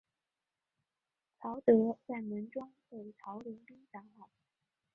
[1.39, 4.27] 曹德在门中被陶谦兵杀害。